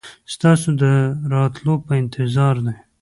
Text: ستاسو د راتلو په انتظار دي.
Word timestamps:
ستاسو 0.35 0.69
د 0.81 0.83
راتلو 1.33 1.73
په 1.85 1.91
انتظار 2.01 2.55
دي. 2.65 2.75